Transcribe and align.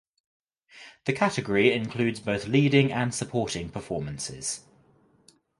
The 1.05 1.13
category 1.13 1.71
includes 1.71 2.19
both 2.19 2.47
leading 2.47 2.91
and 2.91 3.13
supporting 3.13 3.69
performances. 3.69 4.61